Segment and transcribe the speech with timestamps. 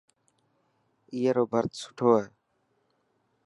[1.13, 2.25] اي رو ڀرت سٺو هي.